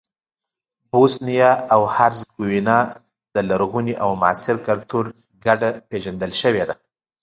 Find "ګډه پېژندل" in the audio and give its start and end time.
5.45-6.31